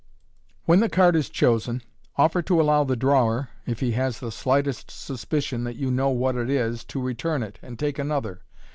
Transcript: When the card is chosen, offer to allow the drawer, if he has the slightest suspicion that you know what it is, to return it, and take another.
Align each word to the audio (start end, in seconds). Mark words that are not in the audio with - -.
When 0.65 0.79
the 0.79 0.89
card 0.89 1.15
is 1.15 1.29
chosen, 1.29 1.83
offer 2.15 2.41
to 2.41 2.59
allow 2.59 2.83
the 2.83 2.95
drawer, 2.95 3.49
if 3.67 3.81
he 3.81 3.91
has 3.91 4.19
the 4.19 4.31
slightest 4.31 4.89
suspicion 4.89 5.63
that 5.65 5.75
you 5.75 5.91
know 5.91 6.09
what 6.09 6.35
it 6.37 6.49
is, 6.49 6.83
to 6.85 6.99
return 6.99 7.43
it, 7.43 7.59
and 7.61 7.77
take 7.77 7.99
another. 7.99 8.41